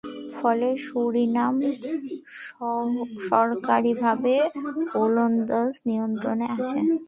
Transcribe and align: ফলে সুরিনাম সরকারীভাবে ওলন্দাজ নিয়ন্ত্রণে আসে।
ফলে 0.35 0.69
সুরিনাম 0.85 1.55
সরকারীভাবে 3.29 4.35
ওলন্দাজ 5.01 5.71
নিয়ন্ত্রণে 5.87 6.47
আসে। 6.57 6.79